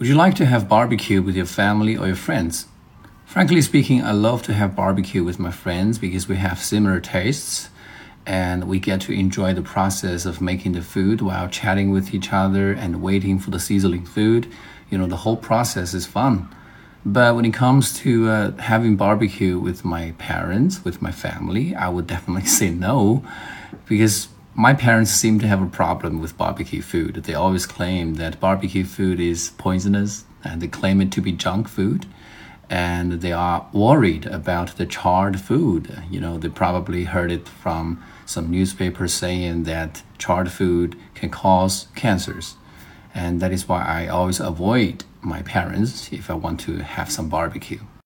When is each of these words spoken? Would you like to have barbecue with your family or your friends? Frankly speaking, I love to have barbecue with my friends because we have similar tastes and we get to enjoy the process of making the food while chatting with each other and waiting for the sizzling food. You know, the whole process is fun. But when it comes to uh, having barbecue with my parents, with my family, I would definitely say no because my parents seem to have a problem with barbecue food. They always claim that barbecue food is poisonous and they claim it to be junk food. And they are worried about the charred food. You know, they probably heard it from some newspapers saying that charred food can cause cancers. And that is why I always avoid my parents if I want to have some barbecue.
Would 0.00 0.08
you 0.08 0.14
like 0.14 0.34
to 0.36 0.46
have 0.46 0.66
barbecue 0.66 1.20
with 1.20 1.36
your 1.36 1.44
family 1.44 1.94
or 1.94 2.06
your 2.06 2.16
friends? 2.16 2.66
Frankly 3.26 3.60
speaking, 3.60 4.02
I 4.02 4.12
love 4.12 4.42
to 4.44 4.54
have 4.54 4.74
barbecue 4.74 5.22
with 5.22 5.38
my 5.38 5.50
friends 5.50 5.98
because 5.98 6.26
we 6.26 6.36
have 6.36 6.58
similar 6.58 7.00
tastes 7.00 7.68
and 8.24 8.66
we 8.66 8.78
get 8.80 9.02
to 9.02 9.12
enjoy 9.12 9.52
the 9.52 9.60
process 9.60 10.24
of 10.24 10.40
making 10.40 10.72
the 10.72 10.80
food 10.80 11.20
while 11.20 11.48
chatting 11.48 11.90
with 11.90 12.14
each 12.14 12.32
other 12.32 12.72
and 12.72 13.02
waiting 13.02 13.38
for 13.38 13.50
the 13.50 13.60
sizzling 13.60 14.06
food. 14.06 14.50
You 14.88 14.96
know, 14.96 15.06
the 15.06 15.18
whole 15.18 15.36
process 15.36 15.92
is 15.92 16.06
fun. 16.06 16.48
But 17.04 17.36
when 17.36 17.44
it 17.44 17.52
comes 17.52 17.92
to 17.98 18.30
uh, 18.30 18.56
having 18.56 18.96
barbecue 18.96 19.58
with 19.58 19.84
my 19.84 20.12
parents, 20.12 20.82
with 20.82 21.02
my 21.02 21.12
family, 21.12 21.74
I 21.74 21.90
would 21.90 22.06
definitely 22.06 22.46
say 22.58 22.70
no 22.70 23.22
because 23.84 24.28
my 24.54 24.74
parents 24.74 25.10
seem 25.12 25.38
to 25.40 25.46
have 25.46 25.62
a 25.62 25.66
problem 25.66 26.20
with 26.20 26.36
barbecue 26.36 26.82
food. 26.82 27.14
They 27.14 27.34
always 27.34 27.66
claim 27.66 28.14
that 28.14 28.40
barbecue 28.40 28.84
food 28.84 29.20
is 29.20 29.50
poisonous 29.58 30.24
and 30.42 30.60
they 30.60 30.68
claim 30.68 31.00
it 31.00 31.12
to 31.12 31.20
be 31.20 31.32
junk 31.32 31.68
food. 31.68 32.06
And 32.68 33.20
they 33.20 33.32
are 33.32 33.66
worried 33.72 34.26
about 34.26 34.76
the 34.76 34.86
charred 34.86 35.40
food. 35.40 36.02
You 36.08 36.20
know, 36.20 36.38
they 36.38 36.48
probably 36.48 37.04
heard 37.04 37.32
it 37.32 37.48
from 37.48 38.02
some 38.26 38.50
newspapers 38.50 39.12
saying 39.12 39.64
that 39.64 40.02
charred 40.18 40.52
food 40.52 40.96
can 41.14 41.30
cause 41.30 41.88
cancers. 41.96 42.56
And 43.12 43.40
that 43.40 43.52
is 43.52 43.68
why 43.68 43.84
I 43.84 44.06
always 44.06 44.38
avoid 44.38 45.04
my 45.20 45.42
parents 45.42 46.12
if 46.12 46.30
I 46.30 46.34
want 46.34 46.60
to 46.60 46.78
have 46.78 47.10
some 47.10 47.28
barbecue. 47.28 47.80